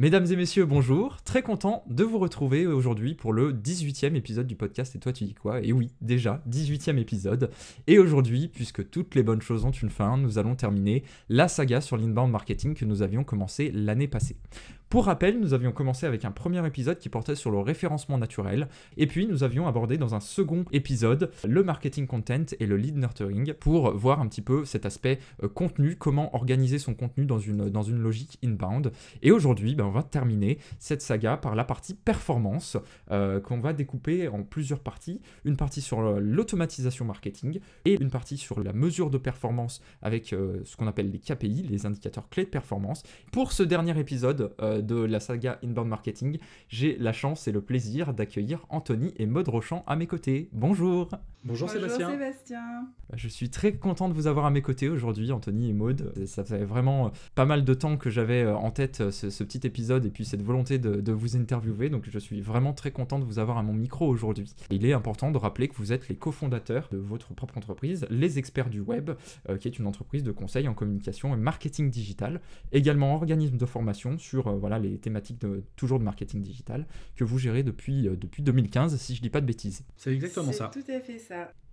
Mesdames 0.00 0.26
et 0.30 0.36
messieurs, 0.36 0.64
bonjour. 0.64 1.20
Très 1.24 1.42
content 1.42 1.82
de 1.88 2.04
vous 2.04 2.20
retrouver 2.20 2.68
aujourd'hui 2.68 3.16
pour 3.16 3.32
le 3.32 3.52
18e 3.52 4.14
épisode 4.14 4.46
du 4.46 4.54
podcast 4.54 4.94
Et 4.94 5.00
toi 5.00 5.12
tu 5.12 5.24
dis 5.24 5.34
quoi? 5.34 5.60
Et 5.60 5.72
oui, 5.72 5.90
déjà, 6.00 6.40
18e 6.48 6.98
épisode. 6.98 7.50
Et 7.88 7.98
aujourd'hui, 7.98 8.46
puisque 8.46 8.88
toutes 8.90 9.16
les 9.16 9.24
bonnes 9.24 9.42
choses 9.42 9.64
ont 9.64 9.72
une 9.72 9.90
fin, 9.90 10.16
nous 10.16 10.38
allons 10.38 10.54
terminer 10.54 11.02
la 11.28 11.48
saga 11.48 11.80
sur 11.80 11.96
l'inbound 11.96 12.30
marketing 12.30 12.74
que 12.74 12.84
nous 12.84 13.02
avions 13.02 13.24
commencé 13.24 13.72
l'année 13.74 14.06
passée. 14.06 14.36
Pour 14.88 15.04
rappel, 15.04 15.38
nous 15.38 15.52
avions 15.52 15.70
commencé 15.70 16.06
avec 16.06 16.24
un 16.24 16.30
premier 16.30 16.66
épisode 16.66 16.98
qui 16.98 17.10
portait 17.10 17.34
sur 17.34 17.50
le 17.50 17.58
référencement 17.58 18.16
naturel, 18.16 18.68
et 18.96 19.06
puis 19.06 19.26
nous 19.26 19.42
avions 19.42 19.68
abordé 19.68 19.98
dans 19.98 20.14
un 20.14 20.20
second 20.20 20.64
épisode 20.72 21.30
le 21.46 21.62
marketing 21.62 22.06
content 22.06 22.46
et 22.58 22.64
le 22.64 22.78
lead 22.78 22.96
nurturing 22.96 23.52
pour 23.52 23.94
voir 23.94 24.18
un 24.18 24.26
petit 24.28 24.40
peu 24.40 24.64
cet 24.64 24.86
aspect 24.86 25.18
euh, 25.42 25.48
contenu, 25.48 25.96
comment 25.96 26.34
organiser 26.34 26.78
son 26.78 26.94
contenu 26.94 27.26
dans 27.26 27.38
une, 27.38 27.68
dans 27.68 27.82
une 27.82 27.98
logique 27.98 28.38
inbound. 28.42 28.90
Et 29.20 29.30
aujourd'hui, 29.30 29.74
ben, 29.74 29.84
on 29.84 29.90
va 29.90 30.02
terminer 30.02 30.56
cette 30.78 31.02
saga 31.02 31.36
par 31.36 31.54
la 31.54 31.64
partie 31.64 31.92
performance 31.92 32.78
euh, 33.10 33.40
qu'on 33.40 33.58
va 33.58 33.74
découper 33.74 34.28
en 34.28 34.42
plusieurs 34.42 34.80
parties. 34.80 35.20
Une 35.44 35.58
partie 35.58 35.82
sur 35.82 36.00
l'automatisation 36.18 37.04
marketing 37.04 37.60
et 37.84 38.00
une 38.00 38.10
partie 38.10 38.38
sur 38.38 38.62
la 38.62 38.72
mesure 38.72 39.10
de 39.10 39.18
performance 39.18 39.82
avec 40.00 40.32
euh, 40.32 40.62
ce 40.64 40.78
qu'on 40.78 40.86
appelle 40.86 41.10
les 41.10 41.18
KPI, 41.18 41.66
les 41.68 41.84
indicateurs 41.84 42.30
clés 42.30 42.44
de 42.44 42.48
performance. 42.48 43.02
Pour 43.32 43.52
ce 43.52 43.62
dernier 43.62 43.98
épisode, 44.00 44.54
de 44.82 44.96
la 44.96 45.20
saga 45.20 45.58
Inbound 45.62 45.88
Marketing, 45.88 46.38
j'ai 46.68 46.96
la 46.96 47.12
chance 47.12 47.48
et 47.48 47.52
le 47.52 47.60
plaisir 47.60 48.14
d'accueillir 48.14 48.66
Anthony 48.68 49.12
et 49.16 49.26
Maud 49.26 49.48
Rochant 49.48 49.84
à 49.86 49.96
mes 49.96 50.06
côtés. 50.06 50.48
Bonjour 50.52 51.10
Bonjour, 51.44 51.70
Sébastien. 51.70 52.18
Bah, 52.18 53.16
je 53.16 53.28
suis 53.28 53.48
très 53.48 53.72
content 53.72 54.08
de 54.08 54.14
vous 54.14 54.26
avoir 54.26 54.44
à 54.44 54.50
mes 54.50 54.60
côtés 54.60 54.88
aujourd'hui, 54.88 55.30
Anthony 55.30 55.70
et 55.70 55.72
Maud. 55.72 56.12
Ça 56.26 56.44
fait 56.44 56.64
vraiment 56.64 57.06
euh, 57.06 57.10
pas 57.34 57.44
mal 57.44 57.64
de 57.64 57.74
temps 57.74 57.96
que 57.96 58.10
j'avais 58.10 58.42
euh, 58.42 58.56
en 58.56 58.70
tête 58.70 59.00
euh, 59.00 59.10
ce, 59.10 59.44
petit 59.44 59.60
épisode 59.64 60.04
et 60.04 60.10
puis 60.10 60.24
cette 60.24 60.42
volonté 60.42 60.78
de, 60.78 61.12
vous 61.12 61.36
interviewer, 61.36 61.90
donc 61.90 62.08
je 62.10 62.18
suis 62.18 62.40
vraiment 62.40 62.72
très 62.72 62.90
content 62.90 63.18
de 63.18 63.24
vous 63.24 63.38
avoir 63.38 63.56
à 63.56 63.62
mon 63.62 63.72
micro 63.72 64.06
aujourd'hui. 64.06 64.52
Il 64.70 64.84
est 64.84 64.92
important 64.92 65.30
de 65.30 65.38
rappeler 65.38 65.68
que 65.68 65.74
vous 65.76 65.92
êtes 65.92 66.08
les 66.08 66.16
cofondateurs 66.16 66.88
de 66.90 66.98
votre 66.98 67.32
propre 67.34 67.56
entreprise, 67.56 68.06
Les 68.10 68.38
Experts 68.38 68.68
du 68.68 68.80
Web, 68.80 69.12
qui 69.58 69.68
est 69.68 69.78
une 69.78 69.86
entreprise 69.86 70.22
de 70.22 70.32
conseil 70.32 70.68
en 70.68 70.74
communication 70.74 71.34
et 71.34 71.36
marketing 71.36 71.90
digital, 71.90 72.40
également 72.72 73.14
organisme 73.14 73.56
de 73.56 73.66
formation 73.66 74.18
sur 74.18 74.54
voilà, 74.58 74.78
les 74.78 74.98
thématiques 74.98 75.40
de, 75.40 75.64
toujours 75.76 75.98
de 75.98 76.04
marketing 76.04 76.42
digital, 76.42 76.86
que 77.16 77.24
vous 77.24 77.38
gérez 77.38 77.62
depuis, 77.62 78.02
depuis 78.02 78.42
2015, 78.42 78.96
si 78.96 79.14
je 79.14 79.22
dis 79.22 79.30
pas 79.30 79.40
de 79.40 79.46
bêtises. 79.46 79.84
C'est 79.96 80.12
exactement 80.12 80.52
ça. 80.52 80.70
tout 80.72 80.92
à 80.92 81.00
fait 81.00 81.18
ça. 81.18 81.27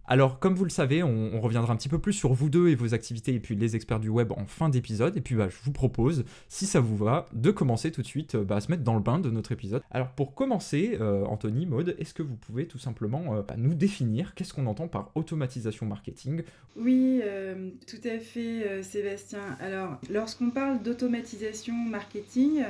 Alors, 0.07 0.39
comme 0.39 0.53
vous 0.53 0.65
le 0.65 0.69
savez, 0.69 1.01
on, 1.01 1.39
reviendra 1.41 1.73
un 1.73 1.75
petit 1.75 1.89
peu 1.89 1.99
plus 1.99 2.13
sur 2.13 2.33
vous 2.33 2.49
deux 2.49 2.69
et 2.69 2.75
vos 2.75 2.93
activités 2.93 3.33
et 3.33 3.39
puis 3.39 3.55
les 3.55 3.75
experts 3.75 3.99
du 3.99 4.09
web 4.09 4.31
en 4.33 4.45
fin 4.45 4.69
d'épisode. 4.69 5.17
Et 5.17 5.21
puis, 5.21 5.35
bah, 5.35 5.49
je 5.49 5.57
vous 5.63 5.71
propose, 5.71 6.25
si 6.47 6.65
ça 6.65 6.79
vous 6.79 6.95
va, 6.95 7.25
de 7.33 7.51
commencer 7.51 7.91
tout 7.91 8.01
de 8.01 8.07
suite 8.07 8.35
bah, 8.35 8.57
à 8.57 8.61
se 8.61 8.69
mettre 8.69 8.83
dans 8.83 8.93
le 8.93 8.99
bain 8.99 9.19
de 9.19 9.31
notre 9.31 9.51
épisode. 9.51 9.81
Alors, 9.89 10.09
pour 10.09 10.35
commencer, 10.35 10.97
euh, 11.01 11.25
Anthony, 11.25 11.65
Maude, 11.65 11.95
est-ce 11.97 12.13
que 12.13 12.21
vous 12.21 12.35
pouvez 12.35 12.67
tout 12.67 12.77
simplement 12.77 13.35
euh, 13.35 13.41
bah, 13.41 13.55
nous 13.57 13.73
définir 13.73 14.35
qu'est-ce 14.35 14.53
qu'on 14.53 14.67
entend 14.67 14.87
par 14.87 15.11
automatisation 15.15 15.87
marketing? 15.87 16.43
Oui, 16.77 17.21
euh, 17.23 17.71
tout 17.87 18.07
à 18.07 18.19
fait, 18.19 18.83
Sébastien. 18.83 19.57
Alors, 19.59 19.99
lorsqu'on 20.11 20.51
parle 20.51 20.83
d'automatisation 20.83 21.73
marketing, 21.73 22.63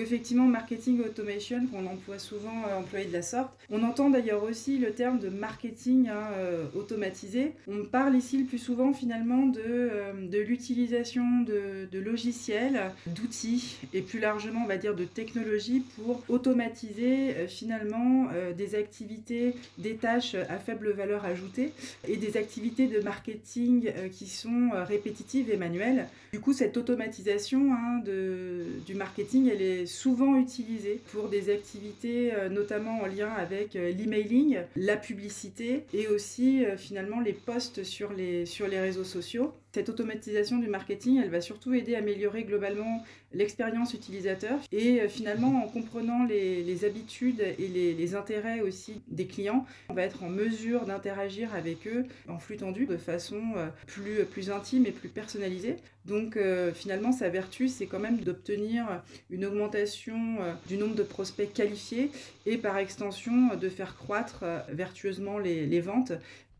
effectivement 0.00 0.44
marketing 0.44 1.00
automation 1.00 1.66
qu'on 1.66 1.86
emploie 1.86 2.18
souvent 2.18 2.64
euh, 2.68 2.78
employé 2.78 3.06
de 3.06 3.12
la 3.12 3.22
sorte. 3.22 3.50
On 3.70 3.82
entend 3.82 4.10
d'ailleurs 4.10 4.42
aussi 4.42 4.78
le 4.78 4.92
terme 4.92 5.18
de 5.18 5.28
marketing 5.28 6.08
hein, 6.08 6.28
euh, 6.36 6.64
automatisé. 6.74 7.52
On 7.66 7.84
parle 7.84 8.16
ici 8.16 8.38
le 8.38 8.44
plus 8.44 8.58
souvent 8.58 8.92
finalement 8.92 9.46
de, 9.46 9.60
euh, 9.64 10.12
de 10.28 10.38
l'utilisation 10.38 11.40
de, 11.40 11.88
de, 11.90 11.98
logiciels, 11.98 12.92
d'outils 13.06 13.76
et 13.92 14.02
plus 14.02 14.20
largement 14.20 14.62
on 14.64 14.68
va 14.68 14.76
dire 14.76 14.94
de 14.94 15.04
technologies 15.04 15.82
pour 15.96 16.22
automatiser 16.28 17.34
finalement 17.48 18.28
des 18.56 18.74
activités, 18.74 19.54
des 19.78 19.96
tâches 19.96 20.34
à 20.34 20.58
faible 20.58 20.92
valeur 20.92 21.24
ajoutée 21.24 21.72
et 22.06 22.16
des 22.16 22.36
activités 22.36 22.86
de 22.86 23.00
marketing 23.00 23.90
qui 24.12 24.26
sont 24.26 24.70
répétitives 24.72 25.50
et 25.50 25.56
manuelles. 25.56 26.06
Du 26.32 26.40
coup 26.40 26.52
cette 26.52 26.76
automatisation 26.76 27.72
hein, 27.72 28.00
de, 28.04 28.64
du 28.86 28.94
marketing 28.94 29.48
elle 29.52 29.62
est 29.62 29.86
souvent 29.88 30.36
utilisé 30.36 31.00
pour 31.12 31.28
des 31.28 31.50
activités 31.50 32.32
euh, 32.32 32.48
notamment 32.48 33.00
en 33.00 33.06
lien 33.06 33.30
avec 33.30 33.74
euh, 33.74 33.90
l'emailing, 33.90 34.58
la 34.76 34.96
publicité 34.96 35.84
et 35.92 36.06
aussi 36.06 36.64
euh, 36.64 36.76
finalement 36.76 37.20
les 37.20 37.32
posts 37.32 37.82
sur 37.82 38.12
les, 38.12 38.46
sur 38.46 38.68
les 38.68 38.78
réseaux 38.78 39.04
sociaux. 39.04 39.52
Cette 39.78 39.90
automatisation 39.90 40.58
du 40.58 40.66
marketing, 40.66 41.20
elle 41.22 41.30
va 41.30 41.40
surtout 41.40 41.72
aider 41.72 41.94
à 41.94 41.98
améliorer 41.98 42.42
globalement 42.42 43.04
l'expérience 43.32 43.94
utilisateur 43.94 44.58
et 44.72 45.06
finalement 45.06 45.62
en 45.62 45.68
comprenant 45.68 46.24
les, 46.24 46.84
habitudes 46.84 47.40
et 47.40 47.68
les, 47.68 48.14
intérêts 48.16 48.60
aussi 48.60 49.02
des 49.06 49.26
clients, 49.26 49.64
on 49.88 49.94
va 49.94 50.02
être 50.02 50.24
en 50.24 50.30
mesure 50.30 50.84
d'interagir 50.84 51.54
avec 51.54 51.86
eux 51.86 52.06
en 52.26 52.40
flux 52.40 52.56
tendu 52.56 52.86
de 52.86 52.96
façon 52.96 53.40
plus, 53.86 54.24
plus 54.24 54.50
intime 54.50 54.84
et 54.84 54.90
plus 54.90 55.10
personnalisée. 55.10 55.76
Donc 56.06 56.38
finalement 56.74 57.12
sa 57.12 57.28
vertu 57.28 57.68
c'est 57.68 57.86
quand 57.86 57.98
même 57.98 58.20
d'obtenir 58.20 59.02
une 59.30 59.44
augmentation 59.44 60.38
euh, 60.40 60.54
du 60.66 60.76
nombre 60.76 60.94
de 60.94 61.02
prospects 61.02 61.52
qualifiés 61.52 62.10
et 62.46 62.56
par 62.56 62.78
extension 62.78 63.54
de 63.54 63.68
faire 63.68 63.96
croître 63.96 64.40
euh, 64.42 64.60
vertueusement 64.70 65.38
les, 65.38 65.80
ventes 65.80 66.12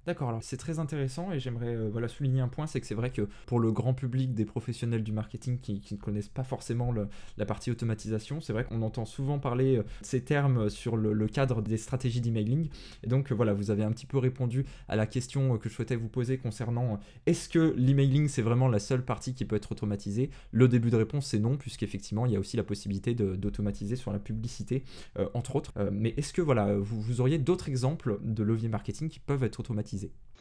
D'accord, 0.09 0.31
alors 0.31 0.43
c'est 0.43 0.57
très 0.57 0.79
intéressant 0.79 1.33
et 1.33 1.39
j'aimerais 1.39 1.77
euh, 1.77 1.91
voilà, 1.93 2.09
souligner 2.09 2.41
un 2.41 2.49
point, 2.49 2.67
c'est 2.67 2.81
que 2.81 2.87
c'est 2.87 2.95
vrai 2.95 3.11
que 3.11 3.29
pour 3.45 3.61
le 3.61 3.71
grand 3.71 3.93
public 3.93 4.33
des 4.33 4.47
professionnels 4.47 5.03
du 5.03 5.13
marketing 5.13 5.59
qui, 5.61 5.83
ne 5.91 5.99
connaissent 5.99 6.31
pas 6.31 6.45
forcément 6.45 6.95
la 7.37 7.45
partie 7.45 7.71
automatisation, 7.71 8.41
c'est 8.41 8.55
vrai 8.55 8.65
qu'on 8.65 8.81
entend 8.81 9.05
souvent 9.05 9.39
parler 9.39 9.77
euh, 9.77 9.83
ces 10.01 10.23
termes 10.23 10.71
sur 10.71 10.97
le, 10.97 11.27
cadre 11.27 11.61
des 11.61 11.77
stratégies 11.77 12.23
d'emailing. 12.23 12.71
Et 13.03 13.07
donc 13.07 13.31
euh, 13.31 13.35
voilà, 13.35 13.53
vous 13.53 13.71
avez 13.71 13.85
un 13.85 13.93
petit 13.93 14.07
peu 14.07 14.17
répondu 14.17 14.65
à 14.89 14.97
la 14.97 15.07
question 15.07 15.59
que 15.59 15.69
je 15.69 15.75
souhaitais 15.75 15.95
vous 15.95 16.09
poser 16.09 16.39
concernant 16.39 16.99
est-ce 17.27 17.51
que 17.51 17.75
l'emailing 17.77 18.29
c'est 18.29 18.41
vraiment 18.41 18.69
la 18.69 18.79
seule 18.79 19.05
partie 19.05 19.35
qui 19.35 19.45
peut 19.45 19.57
être 19.57 19.73
automatisée? 19.73 20.31
Le 20.53 20.69
début 20.69 20.89
de 20.89 20.97
réponse 20.97 21.27
c'est 21.27 21.39
non, 21.39 21.59
puisqu'effectivement 21.59 22.25
il 22.25 22.33
y 22.33 22.37
a 22.37 22.41
aussi 22.41 22.57
la 22.57 22.65
possibilité 22.65 23.15
d'automatiser 23.15 23.97
sur 23.97 24.11
la 24.11 24.19
publicité, 24.19 24.85
entre 25.35 25.57
autres. 25.57 25.75
mais 25.93 26.15
est-ce 26.17 26.33
que 26.33 26.41
voilà, 26.41 26.79
vous, 26.79 26.99
vous 26.99 27.21
auriez 27.21 27.37
d'autres 27.37 27.69
exemples 27.69 28.19
de 28.23 28.43
leviers 28.43 28.71
marketing 28.71 29.11
qui 29.11 29.19
peuvent 29.19 29.45
être 29.45 29.61
automatisés? 29.61 29.98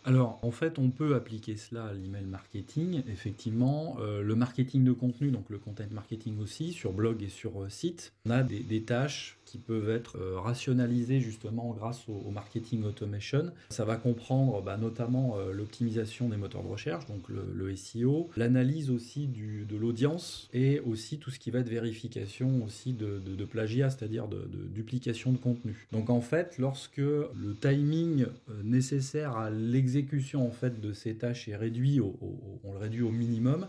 Alors, 0.08 0.40
en 0.42 0.52
fait, 0.52 0.80
on 0.80 0.90
peut 0.90 1.16
appliquer 1.16 1.58
cela 1.58 1.88
à 1.88 1.94
l'email 1.94 2.24
marketing. 2.24 3.04
Effectivement, 3.10 3.98
euh, 4.00 4.22
le 4.22 4.36
marketing 4.36 4.86
de 4.86 4.94
contenu, 4.94 5.32
donc 5.32 5.50
le 5.50 5.58
content 5.58 5.84
marketing 5.92 6.40
aussi, 6.40 6.72
sur 6.72 6.94
blog 6.94 7.22
et 7.24 7.28
sur 7.28 7.62
euh, 7.62 7.68
site, 7.68 8.14
on 8.26 8.30
a 8.30 8.42
des 8.42 8.84
tâches 8.84 9.37
qui 9.48 9.58
peuvent 9.58 9.90
être 9.90 10.18
euh, 10.18 10.40
rationalisés 10.40 11.22
justement 11.22 11.72
grâce 11.72 12.08
au, 12.10 12.30
marketing 12.32 12.84
automation. 12.84 13.52
Ça 13.70 13.86
va 13.86 13.96
comprendre 13.96 14.62
bah, 14.62 14.76
notamment 14.76 15.38
euh, 15.38 15.54
l'optimisation 15.54 16.28
des 16.28 16.36
moteurs 16.36 16.64
de 16.64 16.68
recherche, 16.68 17.06
donc 17.08 17.30
le, 17.30 17.76
SEO, 17.76 18.30
l'analyse 18.36 18.90
aussi 18.90 19.28
de 19.28 19.78
l'audience 19.78 20.50
et 20.54 20.82
aussi 20.82 21.18
tout 21.18 21.32
ce 21.32 21.40
qui 21.40 21.50
va 21.52 21.60
être 21.60 21.70
vérification 21.70 22.64
aussi 22.66 22.92
de, 22.92 23.20
de, 23.20 23.46
plagiat, 23.46 23.90
c'est-à-dire 23.90 24.28
de, 24.28 24.48
duplication 24.74 25.32
de 25.32 25.38
contenu. 25.38 25.88
Donc 25.94 26.10
en 26.10 26.22
fait, 26.22 26.58
lorsque 26.58 26.98
le 26.98 27.56
timing 27.60 28.26
euh, 28.50 28.62
nécessaire 28.64 29.38
à 29.38 29.50
l'exécution 29.50 30.46
en 30.46 30.52
fait 30.52 30.82
de 30.82 30.92
ces 30.92 31.16
tâches 31.16 31.48
est 31.48 31.56
réduit, 31.56 32.02
on 32.02 32.74
le 32.74 32.80
réduit 32.80 33.02
au 33.02 33.12
minimum, 33.12 33.68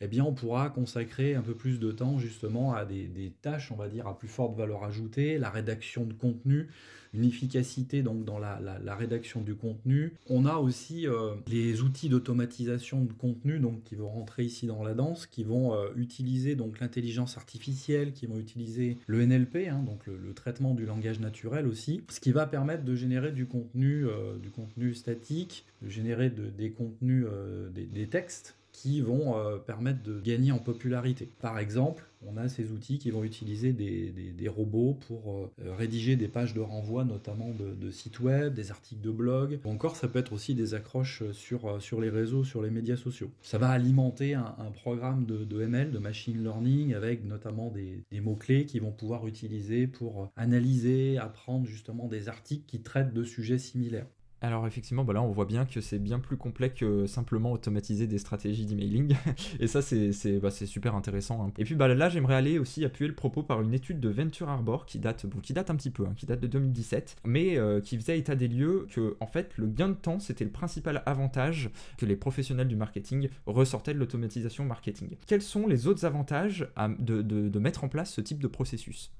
eh 0.00 0.08
bien, 0.08 0.24
on 0.24 0.32
pourra 0.32 0.70
consacrer 0.70 1.34
un 1.34 1.42
peu 1.42 1.54
plus 1.54 1.78
de 1.78 1.92
temps 1.92 2.18
justement 2.18 2.74
à 2.74 2.84
des, 2.84 3.32
tâches, 3.42 3.70
on 3.72 3.76
va 3.76 3.88
dire, 3.88 4.06
à 4.06 4.18
plus 4.18 4.28
forte 4.28 4.56
valeur 4.56 4.84
ajoutée, 4.84 5.38
la 5.38 5.50
rédaction 5.50 6.04
de 6.04 6.12
contenu, 6.12 6.68
une 7.12 7.24
efficacité 7.24 8.02
donc 8.02 8.24
dans 8.24 8.38
la, 8.38 8.58
rédaction 8.96 9.40
du 9.40 9.54
contenu. 9.54 10.14
On 10.28 10.46
a 10.46 10.56
aussi 10.56 11.06
euh, 11.06 11.34
les 11.48 11.82
outils 11.82 12.08
d'automatisation 12.08 13.04
de 13.04 13.12
contenu 13.12 13.58
donc 13.58 13.82
qui 13.84 13.94
vont 13.94 14.08
rentrer 14.08 14.44
ici 14.44 14.66
dans 14.66 14.82
la 14.82 14.94
danse, 14.94 15.26
qui 15.26 15.44
vont 15.44 15.74
euh, 15.74 15.88
utiliser 15.96 16.54
donc 16.54 16.80
l'intelligence 16.80 17.36
artificielle, 17.36 18.12
qui 18.12 18.26
vont 18.26 18.38
utiliser 18.38 18.98
le 19.06 19.24
NLP, 19.24 19.68
hein, 19.68 19.82
donc 19.84 20.06
le, 20.06 20.34
traitement 20.34 20.74
du 20.74 20.84
langage 20.84 21.20
naturel 21.20 21.66
aussi, 21.66 22.02
ce 22.08 22.18
qui 22.18 22.32
va 22.32 22.46
permettre 22.46 22.84
de 22.84 22.94
générer 22.96 23.30
du 23.30 23.46
contenu, 23.46 24.04
euh, 24.06 24.36
du 24.38 24.50
contenu 24.50 24.94
statique, 24.94 25.64
de 25.82 25.88
générer 25.88 26.30
des 26.30 26.70
contenus, 26.70 27.26
des 27.72 28.06
textes 28.08 28.56
qui 28.74 29.00
vont 29.00 29.38
euh, 29.38 29.56
permettre 29.56 30.02
de 30.02 30.20
gagner 30.20 30.50
en 30.50 30.58
popularité. 30.58 31.30
Par 31.40 31.60
exemple, 31.60 32.04
on 32.26 32.36
a 32.36 32.48
ces 32.48 32.72
outils 32.72 32.98
qui 32.98 33.12
vont 33.12 33.22
utiliser 33.22 33.72
des, 33.72 34.10
des, 34.10 34.48
robots 34.48 34.98
pour 35.06 35.32
euh, 35.32 35.72
rédiger 35.76 36.16
des 36.16 36.26
pages 36.26 36.54
de 36.54 36.60
renvoi, 36.60 37.04
notamment 37.04 37.50
de, 37.50 37.90
sites 37.90 38.18
web, 38.18 38.52
des 38.52 38.72
articles 38.72 39.00
de 39.00 39.12
blog, 39.12 39.60
ou 39.64 39.70
encore 39.70 39.94
ça 39.94 40.08
peut 40.08 40.18
être 40.18 40.32
aussi 40.32 40.56
des 40.56 40.74
accroches 40.74 41.22
sur, 41.30 41.66
euh, 41.66 41.80
sur 41.80 42.00
les 42.00 42.10
réseaux, 42.10 42.42
sur 42.42 42.62
les 42.62 42.70
médias 42.70 42.96
sociaux. 42.96 43.30
Ça 43.42 43.58
va 43.58 43.68
alimenter 43.68 44.34
un, 44.34 44.72
programme 44.74 45.24
de, 45.24 45.62
ML, 45.62 45.92
de 45.92 45.98
machine 45.98 46.42
learning, 46.42 46.94
avec 46.94 47.24
notamment 47.24 47.70
des, 47.70 48.02
des 48.10 48.20
mots-clés 48.20 48.66
qui 48.66 48.80
vont 48.80 48.90
pouvoir 48.90 49.28
utiliser 49.28 49.86
pour 49.86 50.32
analyser, 50.36 51.16
apprendre 51.18 51.66
justement 51.66 52.08
des 52.08 52.28
articles 52.28 52.64
qui 52.66 52.80
traitent 52.80 53.14
de 53.14 53.22
sujets 53.22 53.58
similaires. 53.58 54.06
Alors 54.40 54.66
effectivement, 54.66 55.04
bah 55.04 55.14
là 55.14 55.22
on 55.22 55.30
voit 55.30 55.46
bien 55.46 55.64
que 55.64 55.80
c'est 55.80 55.98
bien 55.98 56.18
plus 56.18 56.36
complet 56.36 56.70
que 56.70 57.06
simplement 57.06 57.52
automatiser 57.52 58.06
des 58.06 58.18
stratégies 58.18 58.66
d'emailing. 58.66 59.16
et 59.60 59.66
ça 59.66 59.80
c'est 59.80 60.38
bah, 60.38 60.50
super 60.50 60.94
intéressant. 60.94 61.44
Hein. 61.44 61.52
Et 61.58 61.64
puis 61.64 61.74
bah, 61.74 61.88
là 61.88 62.08
j'aimerais 62.08 62.34
aller 62.34 62.58
aussi 62.58 62.84
appuyer 62.84 63.08
le 63.08 63.14
propos 63.14 63.42
par 63.42 63.62
une 63.62 63.72
étude 63.72 64.00
de 64.00 64.08
Venture 64.08 64.50
Arbor 64.50 64.84
qui 64.84 64.98
date, 64.98 65.26
bon, 65.26 65.40
qui 65.40 65.54
date 65.54 65.70
un 65.70 65.76
petit 65.76 65.90
peu, 65.90 66.04
hein, 66.04 66.12
qui 66.16 66.26
date 66.26 66.40
de 66.40 66.46
2017, 66.46 67.16
mais 67.24 67.56
euh, 67.56 67.80
qui 67.80 67.96
faisait 67.96 68.18
état 68.18 68.34
des 68.34 68.48
lieux 68.48 68.86
que 68.90 69.16
en 69.20 69.26
fait 69.26 69.56
le 69.56 69.66
gain 69.66 69.88
de 69.88 69.94
temps 69.94 70.18
c'était 70.18 70.44
le 70.44 70.50
principal 70.50 71.02
avantage 71.06 71.70
que 71.96 72.04
les 72.04 72.16
professionnels 72.16 72.68
du 72.68 72.76
marketing 72.76 73.28
ressortaient 73.46 73.94
de 73.94 73.98
l'automatisation 73.98 74.64
marketing. 74.64 75.16
Quels 75.26 75.42
sont 75.42 75.66
les 75.66 75.86
autres 75.86 76.04
avantages 76.04 76.68
de 76.98 77.58
mettre 77.58 77.84
en 77.84 77.88
place 77.88 78.12
ce 78.12 78.20
type 78.20 78.42
de 78.42 78.48
processus? 78.48 79.10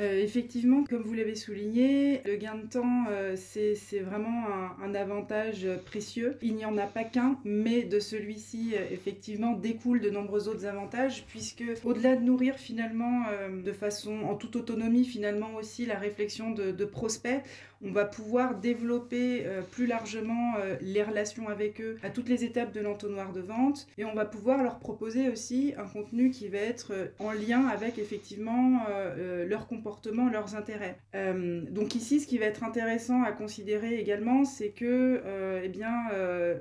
Euh, 0.00 0.20
effectivement, 0.20 0.82
comme 0.82 1.02
vous 1.02 1.14
l'avez 1.14 1.36
souligné, 1.36 2.20
le 2.24 2.34
gain 2.36 2.56
de 2.56 2.66
temps, 2.66 3.04
euh, 3.10 3.36
c'est 3.36 4.00
vraiment 4.00 4.44
un, 4.82 4.94
avantage 4.94 5.66
précieux. 5.86 6.36
Il 6.42 6.54
n'y 6.54 6.64
en 6.64 6.76
a 6.78 6.86
pas 6.86 7.04
qu'un, 7.04 7.38
mais 7.44 7.82
de 7.82 8.00
celui-ci, 8.00 8.74
euh, 8.74 8.84
effectivement, 8.90 9.52
découlent 9.52 10.00
de 10.00 10.10
nombreux 10.10 10.48
autres 10.48 10.66
avantages, 10.66 11.24
puisque 11.28 11.64
au-delà 11.84 12.16
de 12.16 12.22
nourrir 12.22 12.56
finalement 12.56 13.24
de 13.64 13.72
façon 13.72 14.22
en 14.22 14.34
toute 14.34 14.56
autonomie, 14.56 15.04
finalement 15.04 15.54
aussi 15.56 15.86
la 15.86 15.98
réflexion 15.98 16.50
de, 16.50 16.70
de 16.70 16.84
prospects, 16.84 17.42
on 17.82 17.92
va 17.92 18.04
pouvoir 18.04 18.56
développer 18.56 19.46
euh, 19.46 19.62
plus 19.62 19.86
largement 19.86 20.54
euh, 20.58 20.76
les 20.80 21.02
relations 21.02 21.48
avec 21.48 21.80
eux 21.80 21.96
à 22.02 22.10
toutes 22.10 22.28
les 22.28 22.44
étapes 22.44 22.72
de 22.72 22.80
l'entonnoir 22.80 23.32
de 23.32 23.40
vente 23.40 23.86
et 23.98 24.04
on 24.04 24.14
va 24.14 24.24
pouvoir 24.24 24.62
leur 24.62 24.78
proposer 24.78 25.28
aussi 25.28 25.74
un 25.76 25.86
contenu 25.86 26.30
qui 26.30 26.48
va 26.48 26.58
être 26.58 26.92
euh, 26.92 27.06
en 27.18 27.32
lien 27.32 27.66
avec 27.66 27.98
effectivement 27.98 28.82
leur 29.46 29.66
comportement, 29.66 30.28
leurs 30.28 30.54
intérêts. 30.54 30.98
donc 31.70 31.94
ici, 31.94 32.20
ce 32.20 32.26
qui 32.26 32.38
va 32.38 32.46
être 32.46 32.64
intéressant 32.64 33.22
à 33.22 33.32
considérer 33.32 33.98
également, 33.98 34.44
c'est 34.44 34.70
que 34.70 35.22
eh 35.62 35.68
bien, 35.68 35.92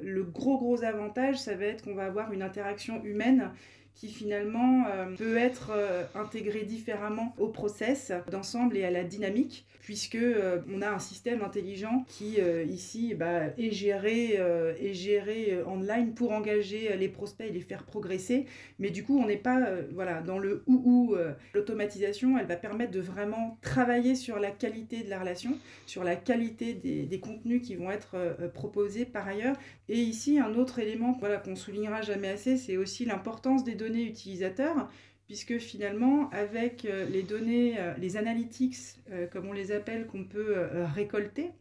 le 0.02 0.24
gros 0.24 0.58
gros 0.58 0.84
avantage, 0.84 1.40
ça 1.40 1.56
va 1.56 1.66
être 1.66 1.84
qu'on 1.84 1.96
va 1.96 2.06
avoir 2.06 2.32
une 2.32 2.42
interaction 2.42 3.04
humaine 3.04 3.52
qui 3.96 4.10
finalement 4.10 4.86
peut 5.18 5.38
être 5.38 5.72
intégrée 6.16 6.64
différemment 6.64 7.34
au 7.38 7.48
process 7.48 8.12
d'ensemble 8.30 8.78
et 8.78 8.84
à 8.84 8.92
la 8.92 9.04
dynamique 9.04 9.66
puisque 9.84 10.16
euh, 10.16 10.62
on 10.74 10.82
a 10.82 10.90
un 10.90 11.00
système 11.00 11.42
intelligent 11.44 12.06
qui 12.08 12.40
euh, 12.40 12.64
ici 12.64 13.14
bah, 13.14 13.48
est 13.58 13.72
géré, 13.72 14.36
euh, 14.40 14.74
est 14.80 14.94
géré 14.94 15.60
online 15.68 16.14
pour 16.14 16.32
engager 16.32 16.96
les 16.98 17.10
prospects 17.10 17.46
et 17.48 17.52
les 17.52 17.62
faire 17.62 17.84
progresser. 17.84 18.46
Mais 18.80 18.90
du 18.90 19.04
coup, 19.04 19.20
on 19.20 19.28
n'est 19.28 19.38
pas 19.38 19.62
voilà, 19.94 20.22
dans 20.22 20.40
le 20.40 20.64
ou 20.68 20.82
ou. 20.86 21.16
L'automatisation, 21.54 22.38
elle 22.38 22.46
va 22.46 22.56
permettre 22.56 22.92
de 22.92 23.02
vraiment 23.02 23.58
travailler 23.62 24.16
sur 24.16 24.40
la 24.40 24.52
qualité 24.52 25.04
de 25.04 25.10
la 25.10 25.20
relation, 25.20 25.58
sur 25.86 26.04
la 26.04 26.16
qualité 26.16 26.74
des, 26.74 27.04
des 27.04 27.20
contenus 27.20 27.62
qui 27.62 27.76
vont 27.76 27.92
être 27.92 28.16
proposés 28.54 29.06
par 29.06 29.28
ailleurs. 29.28 29.56
Et 29.90 30.00
ici, 30.00 30.40
un 30.40 30.56
autre 30.56 30.80
élément 30.80 31.18
voilà, 31.20 31.38
qu'on 31.38 31.56
soulignera 31.56 32.02
jamais 32.02 32.30
assez, 32.30 32.58
c'est 32.58 32.78
aussi 32.78 33.06
l'importance 33.06 33.64
des 33.64 33.76
données 33.76 33.83
utilisateurs 33.88 34.90
puisque 35.26 35.58
finalement, 35.58 36.30
avec 36.32 36.86
euh, 36.86 37.06
les 37.06 37.24
données, 37.24 37.80
euh, 37.80 37.94
les 37.98 38.18
analytics, 38.18 38.78
euh, 39.12 39.28
comme 39.28 39.48
on 39.48 39.54
les 39.54 39.72
appelle, 39.72 40.06
qu'on 40.08 40.26
peut 40.26 40.56
récolter, 40.94 41.52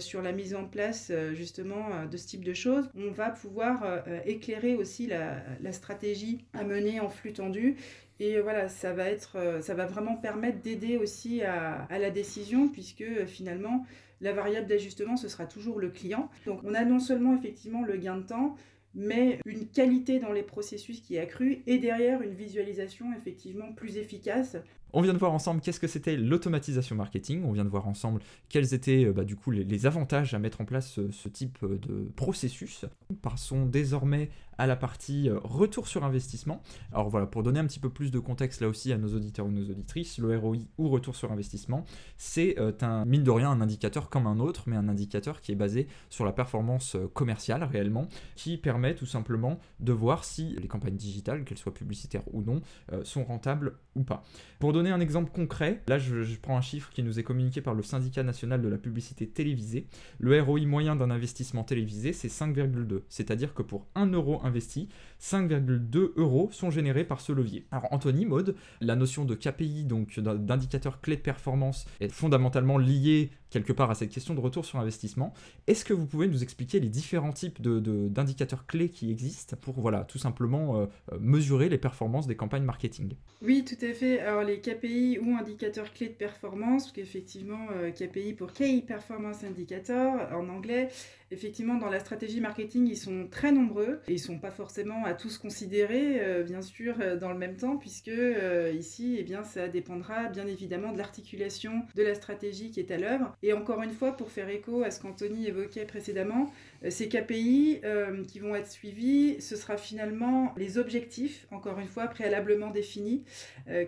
sur 0.00 0.22
la 0.22 0.32
mise 0.32 0.56
en 0.56 0.64
place 0.64 1.12
justement 1.34 2.04
de 2.10 2.16
ce 2.16 2.26
type 2.26 2.42
de 2.42 2.52
choses, 2.52 2.90
on 2.96 3.12
va 3.12 3.30
pouvoir 3.30 4.02
éclairer 4.26 4.74
aussi 4.74 5.06
la, 5.06 5.72
stratégie 5.72 6.44
à 6.52 6.64
mener 6.64 6.98
en 6.98 7.08
flux 7.08 7.32
tendu. 7.32 7.76
Et 8.18 8.40
voilà, 8.40 8.68
ça 8.68 8.92
va, 8.92 9.08
être, 9.08 9.60
ça 9.62 9.74
va 9.74 9.86
vraiment 9.86 10.16
permettre 10.16 10.60
d'aider 10.62 10.96
aussi 10.96 11.42
à, 11.42 11.86
la 11.96 12.10
décision, 12.10 12.68
puisque 12.68 13.04
finalement, 13.26 13.86
la 14.20 14.32
variable 14.32 14.66
d'ajustement, 14.66 15.16
ce 15.16 15.28
sera 15.28 15.46
toujours 15.46 15.78
le 15.78 15.90
client. 15.90 16.28
Donc 16.44 16.58
on 16.64 16.74
a 16.74 16.84
non 16.84 16.98
seulement 16.98 17.36
effectivement 17.36 17.84
le 17.84 17.98
gain 17.98 18.16
de 18.16 18.26
temps, 18.26 18.56
mais 18.94 19.38
une 19.44 19.66
qualité 19.66 20.18
dans 20.18 20.32
les 20.32 20.42
processus 20.42 21.00
qui 21.00 21.16
est 21.16 21.20
accrue 21.20 21.62
et 21.66 21.78
derrière 21.78 22.22
une 22.22 22.34
visualisation 22.34 23.06
effectivement 23.16 23.72
plus 23.72 23.96
efficace 23.96 24.56
on 24.92 25.02
vient 25.02 25.12
de 25.12 25.18
voir 25.18 25.32
ensemble 25.32 25.60
qu'est-ce 25.60 25.80
que 25.80 25.86
c'était 25.86 26.16
l'automatisation 26.16 26.96
marketing, 26.96 27.44
on 27.44 27.52
vient 27.52 27.64
de 27.64 27.68
voir 27.68 27.86
ensemble 27.86 28.22
quels 28.48 28.72
étaient 28.72 29.04
euh, 29.04 29.12
bah, 29.12 29.24
du 29.24 29.36
coup 29.36 29.50
les, 29.50 29.86
avantages 29.86 30.34
à 30.34 30.38
mettre 30.38 30.60
en 30.60 30.64
place 30.64 30.98
ce, 31.10 31.28
type 31.28 31.58
de 31.62 32.10
processus. 32.16 32.86
Passons 33.22 33.66
désormais 33.66 34.30
à 34.58 34.66
la 34.66 34.76
partie 34.76 35.30
euh, 35.30 35.38
retour 35.42 35.88
sur 35.88 36.04
investissement. 36.04 36.62
Alors 36.92 37.08
voilà, 37.08 37.26
pour 37.26 37.42
donner 37.42 37.60
un 37.60 37.66
petit 37.66 37.80
peu 37.80 37.88
plus 37.88 38.10
de 38.10 38.18
contexte 38.18 38.60
là 38.60 38.68
aussi 38.68 38.92
à 38.92 38.98
nos 38.98 39.14
auditeurs 39.14 39.46
ou 39.46 39.50
nos 39.50 39.70
auditrices, 39.70 40.18
le 40.18 40.36
ROI 40.36 40.56
ou 40.76 40.88
retour 40.88 41.16
sur 41.16 41.32
investissement, 41.32 41.84
c'est 42.16 42.58
euh, 42.58 42.72
un 42.82 43.04
mine 43.04 43.22
de 43.22 43.30
rien 43.30 43.50
un 43.50 43.60
indicateur 43.60 44.10
comme 44.10 44.26
un 44.26 44.40
autre, 44.40 44.64
mais 44.66 44.76
un 44.76 44.88
indicateur 44.88 45.40
qui 45.40 45.52
est 45.52 45.56
basé 45.56 45.86
sur 46.10 46.24
la 46.24 46.32
performance 46.32 46.96
commerciale 47.14 47.64
réellement, 47.64 48.08
qui 48.34 48.56
permet 48.56 48.94
tout 48.94 49.06
simplement 49.06 49.58
de 49.80 49.92
voir 49.92 50.24
si 50.24 50.56
les 50.60 50.68
campagnes 50.68 50.96
digitales, 50.96 51.44
qu'elles 51.44 51.58
soient 51.58 51.72
publicitaires 51.72 52.22
ou 52.32 52.42
non, 52.42 52.60
sont 53.04 53.24
rentables 53.24 53.78
ou 53.94 54.02
pas. 54.02 54.22
Pour 54.58 54.72
donner 54.72 54.90
un 54.90 55.00
exemple 55.00 55.30
concret, 55.30 55.82
là 55.86 55.98
je, 55.98 56.36
prends 56.40 56.56
un 56.56 56.62
chiffre 56.62 56.90
qui 56.90 57.02
nous 57.02 57.18
est 57.18 57.22
communiqué 57.22 57.60
par 57.60 57.74
le 57.74 57.82
syndicat 57.82 58.22
national 58.22 58.62
de 58.62 58.68
la 58.68 58.78
publicité 58.78 59.28
télévisée. 59.28 59.86
Le 60.18 60.40
ROI 60.40 60.66
moyen 60.66 60.96
d'un 60.96 61.10
investissement 61.10 61.64
télévisé, 61.64 62.12
c'est 62.12 62.28
5,2. 62.28 63.02
C'est-à-dire 63.08 63.54
que 63.54 63.62
pour 63.62 63.86
1 63.94 64.06
euro 64.12 64.40
investi, 64.48 64.88
5,2 65.20 66.12
euros 66.16 66.48
sont 66.52 66.70
générés 66.70 67.04
par 67.04 67.20
ce 67.20 67.32
levier. 67.32 67.66
Alors 67.70 67.88
Anthony, 67.92 68.26
Mode, 68.26 68.54
la 68.80 68.96
notion 68.96 69.24
de 69.24 69.34
KPI, 69.34 69.84
donc 69.84 70.18
d'indicateur 70.20 71.00
clé 71.00 71.16
de 71.16 71.22
performance, 71.22 71.86
est 72.00 72.12
fondamentalement 72.12 72.78
liée 72.78 73.30
quelque 73.50 73.72
part 73.72 73.90
à 73.90 73.94
cette 73.94 74.10
question 74.10 74.34
de 74.34 74.40
retour 74.40 74.64
sur 74.64 74.78
investissement. 74.78 75.32
Est-ce 75.66 75.84
que 75.84 75.92
vous 75.92 76.06
pouvez 76.06 76.28
nous 76.28 76.42
expliquer 76.42 76.80
les 76.80 76.88
différents 76.88 77.32
types 77.32 77.60
d'indicateurs 77.62 78.60
de, 78.60 78.66
clés 78.66 78.88
qui 78.90 79.10
existent 79.10 79.56
pour 79.60 79.80
voilà, 79.80 80.04
tout 80.04 80.18
simplement 80.18 80.76
euh, 80.76 80.86
euh, 81.12 81.18
mesurer 81.20 81.68
les 81.68 81.78
performances 81.78 82.26
des 82.26 82.36
campagnes 82.36 82.64
marketing? 82.64 83.14
Oui, 83.42 83.64
tout 83.64 83.82
à 83.84 83.92
fait. 83.92 84.20
Alors 84.20 84.42
les 84.42 84.60
KPI 84.60 85.18
ou 85.18 85.34
indicateurs 85.36 85.92
clés 85.92 86.08
de 86.08 86.14
performance, 86.14 86.84
parce 86.84 86.92
qu'effectivement 86.92 87.68
euh, 87.72 87.90
KPI 87.90 88.34
pour 88.34 88.52
Key 88.52 88.82
Performance 88.86 89.44
Indicator 89.44 90.14
en 90.32 90.48
anglais, 90.48 90.88
effectivement, 91.30 91.76
dans 91.76 91.90
la 91.90 92.00
stratégie 92.00 92.40
marketing, 92.40 92.88
ils 92.88 92.96
sont 92.96 93.28
très 93.30 93.52
nombreux 93.52 94.00
et 94.08 94.12
ils 94.12 94.14
ne 94.14 94.18
sont 94.18 94.38
pas 94.38 94.50
forcément 94.50 95.04
tous 95.14 95.38
considérés, 95.38 96.20
euh, 96.20 96.42
bien 96.42 96.62
sûr, 96.62 96.96
euh, 97.00 97.16
dans 97.16 97.32
le 97.32 97.38
même 97.38 97.56
temps, 97.56 97.76
puisque 97.76 98.08
euh, 98.08 98.72
ici, 98.76 99.16
eh 99.18 99.22
bien, 99.22 99.44
ça 99.44 99.68
dépendra 99.68 100.28
bien 100.28 100.46
évidemment 100.46 100.92
de 100.92 100.98
l'articulation 100.98 101.82
de 101.94 102.02
la 102.02 102.14
stratégie 102.14 102.70
qui 102.70 102.80
est 102.80 102.90
à 102.90 102.98
l'œuvre. 102.98 103.36
Et 103.42 103.52
encore 103.52 103.82
une 103.82 103.92
fois, 103.92 104.16
pour 104.16 104.30
faire 104.30 104.48
écho 104.48 104.82
à 104.82 104.90
ce 104.90 105.00
qu'Anthony 105.00 105.46
évoquait 105.46 105.84
précédemment, 105.84 106.52
ces 106.88 107.08
KPI 107.08 107.80
qui 108.28 108.38
vont 108.38 108.54
être 108.54 108.70
suivis, 108.70 109.40
ce 109.40 109.56
sera 109.56 109.76
finalement 109.76 110.54
les 110.56 110.78
objectifs, 110.78 111.46
encore 111.50 111.80
une 111.80 111.88
fois, 111.88 112.06
préalablement 112.06 112.70
définis, 112.70 113.24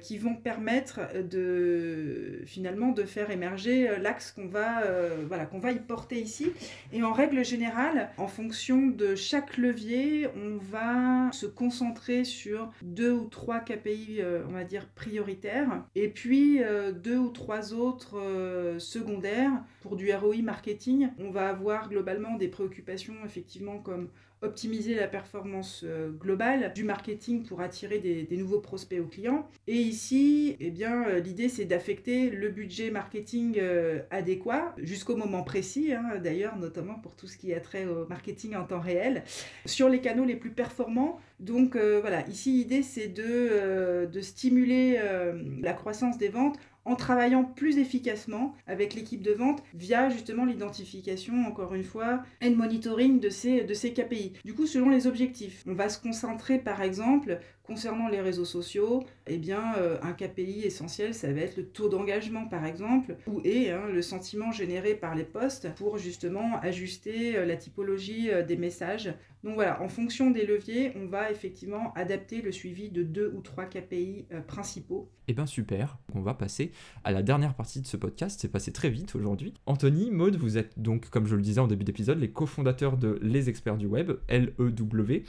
qui 0.00 0.18
vont 0.18 0.34
permettre 0.34 1.00
de 1.22 2.40
finalement 2.46 2.90
de 2.90 3.04
faire 3.04 3.30
émerger 3.30 3.88
l'axe 4.00 4.32
qu'on 4.32 4.48
va, 4.48 4.82
voilà, 5.28 5.46
qu'on 5.46 5.60
va 5.60 5.70
y 5.70 5.78
porter 5.78 6.20
ici. 6.20 6.50
Et 6.92 7.02
en 7.04 7.12
règle 7.12 7.44
générale, 7.44 8.10
en 8.16 8.26
fonction 8.26 8.88
de 8.88 9.14
chaque 9.14 9.56
levier, 9.56 10.26
on 10.36 10.58
va 10.58 11.09
se 11.32 11.46
concentrer 11.46 12.24
sur 12.24 12.70
deux 12.82 13.12
ou 13.12 13.26
trois 13.26 13.60
KPI, 13.60 14.20
euh, 14.20 14.44
on 14.48 14.52
va 14.52 14.64
dire, 14.64 14.86
prioritaires, 14.94 15.84
et 15.94 16.08
puis 16.08 16.62
euh, 16.62 16.92
deux 16.92 17.18
ou 17.18 17.30
trois 17.30 17.72
autres 17.72 18.18
euh, 18.18 18.78
secondaires. 18.78 19.52
Pour 19.82 19.96
du 19.96 20.12
ROI 20.12 20.42
marketing, 20.42 21.08
on 21.18 21.30
va 21.30 21.48
avoir 21.48 21.88
globalement 21.88 22.36
des 22.36 22.48
préoccupations 22.48 23.14
effectivement 23.24 23.78
comme 23.78 24.08
optimiser 24.42 24.94
la 24.94 25.06
performance 25.06 25.82
euh, 25.84 26.10
globale 26.10 26.72
du 26.74 26.82
marketing 26.82 27.44
pour 27.44 27.60
attirer 27.60 27.98
des, 27.98 28.36
nouveaux 28.36 28.60
prospects 28.60 29.00
aux 29.00 29.06
clients. 29.06 29.46
Et 29.66 29.76
ici, 29.76 30.56
eh 30.60 30.70
bien, 30.70 31.06
euh, 31.08 31.20
l'idée 31.20 31.48
c'est 31.48 31.66
d'affecter 31.66 32.30
le 32.30 32.48
budget 32.48 32.90
marketing 32.90 33.58
euh, 33.58 34.00
adéquat 34.10 34.74
jusqu'au 34.78 35.16
moment 35.16 35.42
précis, 35.42 35.92
hein, 35.92 36.18
d'ailleurs, 36.22 36.56
notamment 36.56 36.94
pour 36.94 37.16
tout 37.16 37.26
ce 37.26 37.36
qui 37.36 37.52
a 37.52 37.60
trait 37.60 37.84
au 37.84 38.06
marketing 38.06 38.56
en 38.56 38.64
temps 38.64 38.80
réel, 38.80 39.24
sur 39.66 39.88
les 39.88 40.00
canaux 40.00 40.24
les 40.24 40.36
plus 40.36 40.50
performants. 40.50 41.18
Donc 41.38 41.74
voilà, 41.76 42.26
ici 42.28 42.52
l'idée 42.52 42.82
c'est 42.82 43.08
de, 43.08 44.06
de 44.06 44.20
stimuler 44.20 45.00
la 45.62 45.72
croissance 45.72 46.18
des 46.18 46.28
ventes 46.28 46.58
en 46.84 46.96
travaillant 46.96 47.44
plus 47.44 47.78
efficacement 47.78 48.54
avec 48.66 48.94
l'équipe 48.94 49.22
de 49.22 49.32
vente 49.32 49.62
via 49.74 50.08
justement 50.10 50.44
l'identification, 50.44 51.44
encore 51.46 51.74
une 51.74 51.84
fois, 51.84 52.22
et 52.40 52.50
le 52.50 52.56
monitoring 52.56 53.20
de 53.20 53.28
ces, 53.28 53.64
de 53.64 53.74
ces 53.74 53.92
KPI. 53.92 54.32
Du 54.44 54.54
coup, 54.54 54.66
selon 54.66 54.88
les 54.88 55.06
objectifs, 55.06 55.62
on 55.66 55.74
va 55.74 55.88
se 55.88 56.00
concentrer 56.00 56.58
par 56.58 56.82
exemple 56.82 57.38
Concernant 57.70 58.08
les 58.08 58.20
réseaux 58.20 58.44
sociaux, 58.44 59.04
eh 59.28 59.38
bien, 59.38 59.76
euh, 59.76 59.96
un 60.02 60.12
KPI 60.12 60.62
essentiel, 60.64 61.14
ça 61.14 61.32
va 61.32 61.40
être 61.42 61.56
le 61.56 61.66
taux 61.66 61.88
d'engagement, 61.88 62.46
par 62.46 62.64
exemple, 62.64 63.14
ou 63.28 63.40
est 63.44 63.70
hein, 63.70 63.86
le 63.86 64.02
sentiment 64.02 64.50
généré 64.50 64.96
par 64.96 65.14
les 65.14 65.22
posts 65.22 65.72
pour 65.76 65.96
justement 65.96 66.58
ajuster 66.62 67.36
euh, 67.36 67.46
la 67.46 67.54
typologie 67.54 68.28
euh, 68.32 68.42
des 68.44 68.56
messages. 68.56 69.14
Donc 69.44 69.54
voilà, 69.54 69.80
en 69.80 69.88
fonction 69.88 70.32
des 70.32 70.44
leviers, 70.44 70.92
on 70.96 71.06
va 71.06 71.30
effectivement 71.30 71.94
adapter 71.94 72.42
le 72.42 72.50
suivi 72.50 72.90
de 72.90 73.04
deux 73.04 73.32
ou 73.34 73.40
trois 73.40 73.64
KPI 73.64 74.26
principaux. 74.46 75.08
Eh 75.28 75.32
bien 75.32 75.46
super, 75.46 75.96
on 76.14 76.20
va 76.20 76.34
passer 76.34 76.72
à 77.04 77.10
la 77.10 77.22
dernière 77.22 77.54
partie 77.54 77.80
de 77.80 77.86
ce 77.86 77.96
podcast. 77.96 78.38
C'est 78.38 78.52
passé 78.52 78.70
très 78.70 78.90
vite 78.90 79.14
aujourd'hui. 79.14 79.54
Anthony, 79.64 80.10
Maude, 80.10 80.36
vous 80.36 80.58
êtes 80.58 80.78
donc, 80.78 81.08
comme 81.08 81.26
je 81.26 81.36
le 81.36 81.40
disais 81.40 81.58
en 81.58 81.68
début 81.68 81.84
d'épisode, 81.84 82.18
les 82.18 82.30
cofondateurs 82.30 82.98
de 82.98 83.18
Les 83.22 83.48
Experts 83.48 83.78
du 83.78 83.86
Web, 83.86 84.12
LEW, 84.28 85.22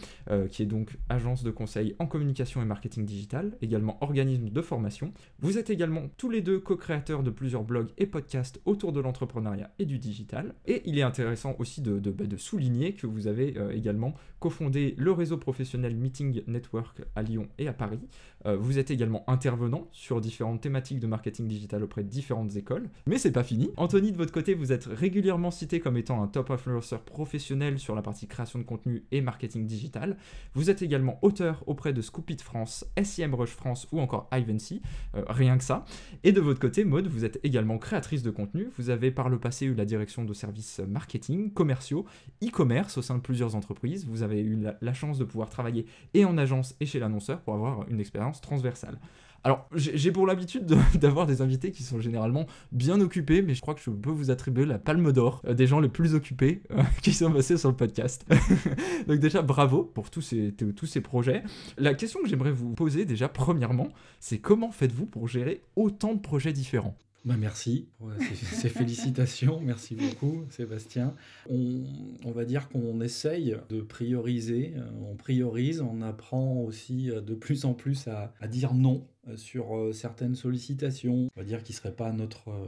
qui 0.49 0.63
est 0.63 0.65
donc 0.65 0.97
agence 1.07 1.43
de 1.43 1.51
conseil 1.51 1.95
en 1.97 2.05
communication 2.05 2.30
et 2.39 2.65
marketing 2.65 3.05
digital, 3.05 3.57
également 3.61 3.97
organisme 4.01 4.49
de 4.49 4.61
formation. 4.61 5.13
Vous 5.39 5.57
êtes 5.57 5.69
également 5.69 6.03
tous 6.17 6.29
les 6.29 6.41
deux 6.41 6.59
co-créateurs 6.59 7.23
de 7.23 7.29
plusieurs 7.29 7.63
blogs 7.63 7.89
et 7.97 8.05
podcasts 8.05 8.61
autour 8.65 8.91
de 8.91 8.99
l'entrepreneuriat 8.99 9.71
et 9.79 9.85
du 9.85 9.99
digital. 9.99 10.53
Et 10.65 10.81
il 10.85 10.97
est 10.97 11.03
intéressant 11.03 11.55
aussi 11.59 11.81
de, 11.81 11.99
de, 11.99 12.11
bah, 12.11 12.25
souligner 12.37 12.93
que 12.93 13.07
vous 13.07 13.27
avez 13.27 13.57
euh, 13.57 13.71
également 13.71 14.13
cofondé 14.39 14.95
le 14.97 15.11
réseau 15.11 15.37
professionnel 15.37 15.95
Meeting 15.95 16.41
Network 16.47 17.01
à 17.15 17.21
Lyon 17.21 17.47
et 17.57 17.67
à 17.67 17.73
Paris. 17.73 17.99
Euh, 18.45 18.57
vous 18.57 18.79
êtes 18.79 18.89
également 18.91 19.23
intervenant 19.27 19.87
sur 19.91 20.19
différentes 20.19 20.61
thématiques 20.61 20.99
de 20.99 21.07
marketing 21.07 21.47
digital 21.47 21.83
auprès 21.83 22.03
de 22.03 22.09
différentes 22.09 22.55
écoles. 22.55 22.89
Mais 23.05 23.17
c'est 23.17 23.31
pas 23.31 23.43
fini. 23.43 23.69
Anthony, 23.77 24.11
de 24.11 24.17
votre 24.17 24.31
côté, 24.31 24.53
vous 24.53 24.71
êtes 24.71 24.85
régulièrement 24.85 25.51
cité 25.51 25.79
comme 25.79 25.97
étant 25.97 26.23
un 26.23 26.27
top 26.27 26.49
influencer 26.49 26.97
professionnel 27.05 27.77
sur 27.77 27.95
la 27.95 28.01
partie 28.01 28.27
création 28.27 28.59
de 28.59 28.63
contenu 28.63 29.03
et 29.11 29.21
marketing 29.21 29.67
digital. 29.67 30.17
Vous 30.53 30.69
êtes 30.69 30.81
également 30.81 31.19
auteur 31.21 31.63
auprès 31.67 31.93
de 31.93 32.01
Scoopit 32.11 32.37
France, 32.43 32.85
SIM 33.01 33.33
Rush 33.33 33.51
France 33.51 33.87
ou 33.93 34.01
encore 34.01 34.27
Ivancy, 34.33 34.81
euh, 35.15 35.23
rien 35.29 35.57
que 35.57 35.63
ça. 35.63 35.85
Et 36.25 36.33
de 36.33 36.41
votre 36.41 36.59
côté, 36.59 36.83
Maud, 36.83 37.07
vous 37.07 37.23
êtes 37.23 37.39
également 37.43 37.77
créatrice 37.77 38.21
de 38.21 38.31
contenu. 38.31 38.67
Vous 38.77 38.89
avez 38.89 39.11
par 39.11 39.29
le 39.29 39.39
passé 39.39 39.65
eu 39.65 39.73
la 39.73 39.85
direction 39.85 40.25
de 40.25 40.33
services 40.33 40.81
marketing, 40.85 41.53
commerciaux, 41.53 42.05
e-commerce 42.43 42.97
au 42.97 43.01
sein 43.01 43.15
de 43.15 43.21
plusieurs 43.21 43.55
entreprises. 43.55 44.05
Vous 44.05 44.23
avez 44.23 44.41
eu 44.41 44.61
la 44.81 44.93
chance 44.93 45.17
de 45.17 45.23
pouvoir 45.23 45.49
travailler 45.49 45.85
et 46.13 46.25
en 46.25 46.37
agence 46.37 46.75
et 46.81 46.85
chez 46.85 46.99
l'annonceur 46.99 47.39
pour 47.41 47.53
avoir 47.53 47.87
une 47.89 48.01
expérience 48.01 48.41
transversale. 48.41 48.99
Alors, 49.43 49.67
j'ai 49.73 50.11
pour 50.11 50.27
l'habitude 50.27 50.65
d'avoir 50.95 51.25
des 51.25 51.41
invités 51.41 51.71
qui 51.71 51.83
sont 51.83 51.99
généralement 51.99 52.45
bien 52.71 52.99
occupés, 53.01 53.41
mais 53.41 53.55
je 53.55 53.61
crois 53.61 53.73
que 53.73 53.81
je 53.81 53.89
peux 53.89 54.11
vous 54.11 54.29
attribuer 54.29 54.65
la 54.65 54.77
palme 54.77 55.11
d'or 55.11 55.41
euh, 55.45 55.53
des 55.53 55.67
gens 55.67 55.79
les 55.79 55.89
plus 55.89 56.13
occupés 56.13 56.61
euh, 56.71 56.83
qui 57.01 57.13
sont 57.13 57.31
passés 57.31 57.57
sur 57.57 57.69
le 57.69 57.75
podcast. 57.75 58.25
Donc 59.07 59.19
déjà, 59.19 59.41
bravo 59.41 59.83
pour 59.83 60.09
tous 60.11 60.21
ces, 60.21 60.53
tous 60.53 60.85
ces 60.85 61.01
projets. 61.01 61.43
La 61.77 61.93
question 61.95 62.21
que 62.21 62.29
j'aimerais 62.29 62.51
vous 62.51 62.73
poser 62.73 63.05
déjà, 63.05 63.29
premièrement, 63.29 63.89
c'est 64.19 64.37
comment 64.37 64.71
faites-vous 64.71 65.07
pour 65.07 65.27
gérer 65.27 65.63
autant 65.75 66.13
de 66.13 66.19
projets 66.19 66.53
différents? 66.53 66.95
Bah 67.23 67.35
merci 67.37 67.87
pour 67.99 68.09
ces, 68.19 68.67
félicitations, 68.67 69.59
merci 69.61 69.95
beaucoup 69.95 70.43
Sébastien. 70.49 71.13
On, 71.51 72.31
va 72.31 72.45
dire 72.45 72.67
qu'on 72.69 72.99
essaye 72.99 73.55
de 73.69 73.81
prioriser, 73.81 74.73
euh, 74.75 74.89
on 75.07 75.15
priorise, 75.15 75.81
on 75.81 76.01
apprend 76.01 76.61
aussi 76.61 77.09
de 77.09 77.35
plus 77.35 77.65
en 77.65 77.75
plus 77.75 78.07
à, 78.07 78.33
dire 78.47 78.73
non 78.73 79.05
sur 79.35 79.77
euh, 79.77 79.93
certaines 79.93 80.35
sollicitations, 80.35 81.29
on 81.35 81.39
va 81.39 81.45
dire 81.45 81.63
qui 81.63 81.73
ne 81.73 81.77
seraient 81.77 81.95
pas 81.95 82.11
notre, 82.11 82.49
euh, 82.49 82.65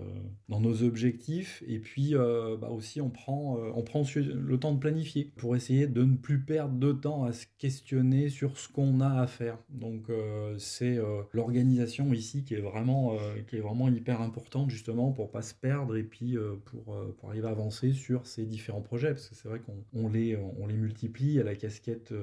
dans 0.49 0.59
nos 0.59 0.83
objectifs. 0.83 1.63
Et 1.67 1.79
puis 1.79 2.13
bah 2.13 2.69
aussi, 2.69 3.01
on 3.01 3.09
prend, 3.09 3.57
on 3.75 3.81
prend 3.83 4.03
le 4.15 4.57
temps 4.57 4.73
de 4.73 4.79
planifier 4.79 5.31
pour 5.35 5.55
essayer 5.55 5.87
de 5.87 6.03
ne 6.03 6.15
plus 6.15 6.39
perdre 6.39 6.75
de 6.75 6.91
temps 6.91 7.23
à 7.23 7.33
se 7.33 7.45
questionner 7.57 8.29
sur 8.29 8.57
ce 8.57 8.69
qu'on 8.69 9.01
a 9.01 9.21
à 9.21 9.27
faire. 9.27 9.57
Donc 9.69 10.07
c'est 10.57 10.99
l'organisation 11.31 12.13
ici 12.13 12.43
qui 12.43 12.53
est, 12.53 12.61
vraiment, 12.61 13.17
qui 13.47 13.57
est 13.57 13.61
vraiment 13.61 13.89
hyper 13.89 14.21
importante 14.21 14.69
justement 14.69 15.11
pour 15.11 15.31
pas 15.31 15.41
se 15.41 15.53
perdre 15.53 15.95
et 15.95 16.03
puis 16.03 16.37
pour, 16.65 16.95
pour 17.17 17.29
arriver 17.29 17.47
à 17.47 17.51
avancer 17.51 17.93
sur 17.93 18.27
ces 18.27 18.45
différents 18.45 18.81
projets. 18.81 19.11
Parce 19.11 19.29
que 19.29 19.35
c'est 19.35 19.47
vrai 19.47 19.59
qu'on 19.59 19.83
on 19.93 20.09
les, 20.09 20.37
on 20.59 20.67
les 20.67 20.77
multiplie 20.77 21.39
à 21.39 21.43
la 21.43 21.55
casquette 21.55 22.13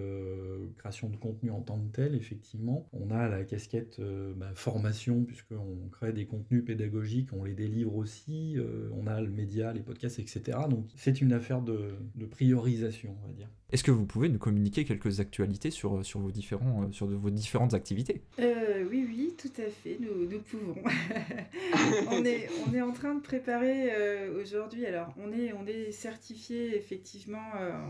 création 0.78 1.08
de 1.08 1.16
contenu 1.16 1.50
en 1.50 1.60
tant 1.60 1.78
que 1.78 1.92
tel, 1.92 2.14
effectivement. 2.14 2.88
On 2.92 3.10
a 3.10 3.28
la 3.28 3.44
casquette 3.44 4.00
bah, 4.36 4.50
formation, 4.54 5.24
puisqu'on 5.24 5.88
crée 5.90 6.12
des 6.12 6.26
contenus 6.26 6.64
pédagogiques, 6.64 7.32
on 7.32 7.44
les 7.44 7.54
délivre 7.54 7.94
aussi, 7.96 8.54
euh, 8.56 8.88
on 8.92 9.06
a 9.06 9.20
le 9.20 9.30
média, 9.30 9.72
les 9.72 9.82
podcasts, 9.82 10.18
etc. 10.18 10.58
Donc 10.68 10.86
c'est 10.96 11.20
une 11.20 11.32
affaire 11.32 11.62
de, 11.62 11.94
priorisation, 12.30 13.16
on 13.22 13.26
va 13.28 13.32
dire. 13.32 13.48
Est-ce 13.72 13.84
que 13.84 13.92
vous 13.92 14.04
pouvez 14.04 14.28
nous 14.28 14.38
communiquer 14.38 14.84
quelques 14.84 15.20
actualités 15.20 15.70
sur, 15.70 16.04
sur, 16.04 16.18
vos, 16.18 16.32
différents, 16.32 16.82
euh, 16.82 16.92
sur 16.92 17.06
vos 17.06 17.30
différentes 17.30 17.72
activités? 17.72 18.20
Euh, 18.40 18.84
Oui, 18.90 19.06
oui, 19.08 19.34
tout 19.38 19.52
à 19.62 19.70
fait, 19.70 19.96
nous, 20.00 20.28
nous 20.28 20.40
pouvons. 20.40 20.74
on, 22.10 22.24
est, 22.24 22.48
on 22.66 22.74
est 22.74 22.82
en 22.82 22.92
train 22.92 23.14
de 23.14 23.20
préparer 23.20 23.90
aujourd'hui, 24.30 24.86
alors 24.86 25.14
on 25.18 25.32
est, 25.32 25.52
on 25.52 25.66
est 25.66 25.92
certifié 25.92 26.76
effectivement, 26.76 27.42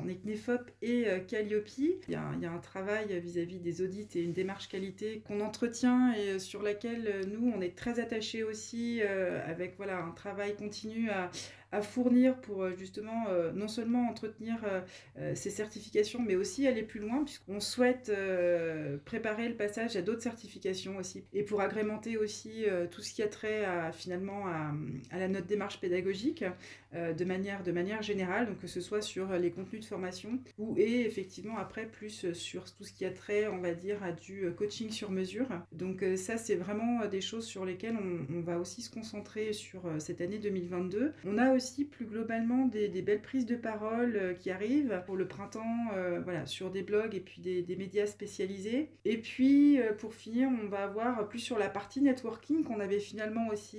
on 0.03 0.09
est 0.09 0.17
CNEFOP 0.23 0.71
et 0.83 1.07
Calliope. 1.29 1.69
Il 1.79 1.95
y, 2.09 2.15
a, 2.15 2.23
un 2.23 2.59
travail 2.59 3.21
vis-à-vis 3.21 3.59
-vis 3.59 3.63
des 3.63 3.83
audits 3.83 4.09
et 4.15 4.23
une 4.23 4.33
démarche 4.33 4.69
qualité 4.69 5.23
qu'on 5.27 5.41
entretient 5.41 6.13
et 6.15 6.39
sur 6.39 6.63
laquelle 6.63 7.27
nous, 7.33 7.53
on 7.55 7.61
est 7.61 7.77
très 7.77 8.01
attachés 8.01 8.43
aussi, 8.43 9.03
avec 9.03 9.77
voilà, 9.77 10.03
un 10.03 10.11
travail 10.11 10.57
continu 10.57 11.11
à, 11.11 11.31
à 11.73 11.83
fournir 11.83 12.37
pour 12.37 12.63
euh, 12.63 12.75
justement 12.77 13.27
euh, 13.29 13.53
non 13.53 13.69
seulement 13.69 14.09
entretenir 14.09 14.57
euh, 14.65 15.35
ces 15.35 15.51
certifications, 15.71 16.21
mais 16.21 16.37
aussi 16.37 16.67
aller 16.67 16.83
plus 16.83 17.01
loin, 17.01 17.25
puisqu'on 17.25 17.61
souhaite 17.61 18.13
préparer 19.05 19.49
le 19.49 19.57
passage 19.57 19.97
à 19.97 20.03
d'autres 20.03 20.23
certifications 20.23 20.97
aussi, 20.99 21.25
et 21.33 21.43
pour 21.43 21.61
agrémenter 21.61 22.17
aussi 22.17 22.65
tout 22.91 23.03
ce 23.03 23.15
qui 23.15 23.23
a 23.23 23.29
trait 23.29 23.65
à, 23.65 23.93
finalement 23.93 24.47
à, 24.47 24.73
à 25.11 25.19
la 25.19 25.29
note 25.29 25.47
démarche 25.47 25.81
pédagogique 25.81 26.45
de, 26.93 27.25
manière, 27.25 27.63
de 27.63 27.73
manière 27.73 28.03
générale, 28.03 28.47
donc 28.47 28.59
que 28.59 28.67
ce 28.67 28.81
soit 28.81 29.03
sur 29.03 29.33
les 29.33 29.51
contenus 29.51 29.83
de 29.83 29.87
formation 29.87 30.41
ou 30.59 30.75
et 30.77 31.01
effectivement 31.03 31.59
après 31.59 31.87
plus 31.87 32.33
sur 32.33 32.65
tout 32.73 32.85
ce 32.85 32.93
qui 32.93 33.05
a 33.05 33.11
trait, 33.11 33.49
on 33.49 33.59
va 33.59 33.73
dire, 33.73 34.03
à 34.03 34.13
du 34.13 34.51
coaching 34.57 34.91
sur 34.91 35.11
mesure. 35.11 35.49
Donc 35.73 36.05
ça, 36.17 36.37
c'est 36.37 36.57
vraiment 36.57 37.07
des 37.07 37.21
choses 37.21 37.47
sur 37.47 37.65
lesquelles 37.65 37.97
on, 37.97 38.41
va 38.41 38.59
aussi 38.59 38.83
se 38.83 38.91
concentrer 38.91 39.53
sur 39.53 39.83
cette 39.99 40.21
année 40.21 40.39
2022. 40.39 41.13
On 41.25 41.39
a 41.39 41.53
aussi 41.53 41.85
plus 41.85 42.07
globalement 42.07 42.67
des, 42.67 42.89
belles 43.03 43.23
prises 43.23 43.47
de 43.47 43.57
parole 43.57 44.17
euh, 44.17 44.35
qui 44.35 44.51
arrivent 44.51 45.03
pour 45.07 45.17
le 45.17 45.27
printemps, 45.27 45.89
euh, 45.95 46.21
voilà, 46.23 46.47
sur 46.47 46.71
des 46.71 46.83
blogs 46.83 47.15
et 47.15 47.21
puis 47.21 47.41
des, 47.41 47.77
médias 47.77 48.07
spécialisés. 48.07 48.91
Et 49.05 49.19
puis 49.19 49.81
euh, 49.81 49.93
pour 49.93 50.15
finir, 50.15 50.49
on 50.63 50.69
va 50.69 50.85
avoir 50.85 51.29
plus 51.29 51.39
sur 51.39 51.59
la 51.59 51.69
partie 51.69 52.01
networking 52.01 52.65
qu'on 52.65 52.81
avait 52.81 52.99
finalement 52.99 53.49
aussi, 53.49 53.79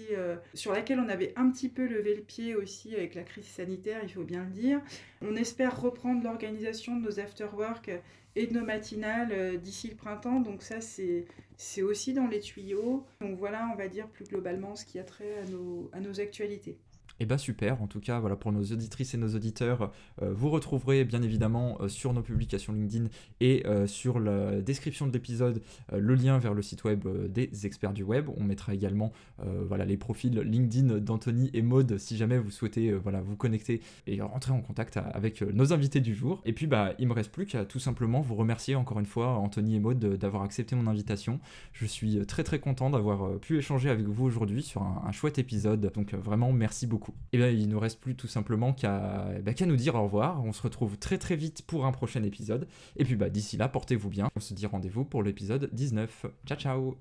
sur 0.53 0.71
laquelle 0.73 0.99
on 0.99 1.09
avait 1.09 1.33
un 1.35 1.49
petit 1.51 1.69
peu 1.69 1.85
levé 1.85 2.15
le 2.15 2.21
pied 2.21 2.55
aussi 2.55 2.95
avec 3.01 3.15
la 3.15 3.23
crise 3.23 3.45
sanitaire, 3.45 3.99
il 4.03 4.09
faut 4.09 4.23
bien 4.23 4.43
le 4.43 4.51
dire. 4.51 4.81
On 5.21 5.35
espère 5.35 5.79
reprendre 5.79 6.23
l'organisation 6.23 6.95
de 6.95 7.01
nos 7.01 7.19
after-work 7.19 7.91
et 8.35 8.47
de 8.47 8.53
nos 8.53 8.65
matinales 8.65 9.59
d'ici 9.59 9.89
le 9.89 9.95
printemps. 9.95 10.39
Donc 10.39 10.61
ça, 10.61 10.81
c'est, 10.81 11.25
c'est 11.57 11.81
aussi 11.81 12.13
dans 12.13 12.27
les 12.27 12.39
tuyaux. 12.39 13.05
Donc 13.19 13.37
voilà, 13.37 13.69
on 13.73 13.75
va 13.75 13.87
dire 13.87 14.07
plus 14.07 14.25
globalement 14.25 14.75
ce 14.75 14.85
qui 14.85 14.99
a 14.99 15.03
trait 15.03 15.35
à 15.43 15.45
nos, 15.49 15.89
à 15.93 15.99
nos 15.99 16.19
actualités. 16.19 16.77
Et 17.19 17.23
eh 17.23 17.27
bah 17.27 17.37
super, 17.37 17.83
en 17.83 17.87
tout 17.87 17.99
cas 17.99 18.19
voilà 18.19 18.35
pour 18.35 18.51
nos 18.51 18.63
auditrices 18.63 19.13
et 19.13 19.17
nos 19.17 19.35
auditeurs, 19.35 19.91
euh, 20.23 20.33
vous 20.33 20.49
retrouverez 20.49 21.03
bien 21.03 21.21
évidemment 21.21 21.77
euh, 21.79 21.87
sur 21.87 22.13
nos 22.13 22.23
publications 22.23 22.73
LinkedIn 22.73 23.09
et 23.39 23.63
euh, 23.67 23.85
sur 23.85 24.19
la 24.19 24.59
description 24.61 25.05
de 25.05 25.13
l'épisode 25.13 25.61
le 25.91 26.15
lien 26.15 26.39
vers 26.39 26.55
le 26.55 26.63
site 26.63 26.83
web 26.83 27.07
des 27.31 27.65
experts 27.65 27.93
du 27.93 28.01
web. 28.03 28.29
On 28.37 28.43
mettra 28.43 28.73
également 28.73 29.11
voilà 29.37 29.85
les 29.85 29.97
profils 29.97 30.39
LinkedIn 30.39 30.99
d'Anthony 30.99 31.49
et 31.53 31.61
Maude 31.61 31.97
si 31.97 32.17
jamais 32.17 32.37
vous 32.37 32.51
souhaitez 32.51 32.93
voilà 32.93 33.21
vous 33.21 33.35
connecter 33.35 33.81
et 34.07 34.21
rentrer 34.21 34.51
en 34.51 34.61
contact 34.61 34.97
avec 34.97 35.41
nos 35.41 35.73
invités 35.73 35.99
du 35.99 36.15
jour. 36.15 36.41
Et 36.45 36.53
puis 36.53 36.67
bah 36.67 36.93
il 36.97 37.07
me 37.07 37.13
reste 37.13 37.31
plus 37.31 37.45
qu'à 37.45 37.65
tout 37.65 37.79
simplement 37.79 38.21
vous 38.21 38.35
remercier 38.35 38.75
encore 38.75 38.99
une 38.99 39.05
fois 39.05 39.35
Anthony 39.35 39.75
et 39.75 39.79
Maude 39.79 39.99
d'avoir 40.17 40.43
accepté 40.43 40.75
mon 40.75 40.87
invitation. 40.87 41.39
Je 41.73 41.85
suis 41.85 42.25
très 42.25 42.43
très 42.43 42.59
content 42.59 42.89
d'avoir 42.89 43.39
pu 43.39 43.57
échanger 43.57 43.89
avec 43.89 44.07
vous 44.07 44.25
aujourd'hui 44.25 44.63
sur 44.63 44.81
un 44.81 45.11
chouette 45.11 45.39
épisode. 45.39 45.91
Donc 45.93 46.13
vraiment 46.13 46.51
merci 46.51 46.87
beaucoup. 46.87 47.10
Et 47.33 47.37
eh 47.37 47.37
bien, 47.37 47.49
il 47.49 47.69
nous 47.69 47.79
reste 47.79 47.99
plus 48.01 48.15
tout 48.15 48.27
simplement 48.27 48.75
eh 48.77 49.41
ben, 49.41 49.53
qu'à 49.53 49.65
nous 49.65 49.77
dire 49.77 49.95
au 49.95 50.03
revoir. 50.03 50.43
On 50.43 50.51
se 50.51 50.61
retrouve 50.61 50.97
très 50.97 51.17
très 51.17 51.35
vite 51.35 51.61
pour 51.65 51.85
un 51.85 51.91
prochain 51.91 52.23
épisode. 52.23 52.67
Et 52.97 53.05
puis, 53.05 53.15
bah, 53.15 53.29
d'ici 53.29 53.55
là, 53.57 53.69
portez-vous 53.69 54.09
bien. 54.09 54.29
On 54.35 54.39
se 54.39 54.53
dit 54.53 54.65
rendez-vous 54.65 55.05
pour 55.05 55.23
l'épisode 55.23 55.69
19. 55.71 56.25
Ciao, 56.45 56.57
ciao! 56.57 56.97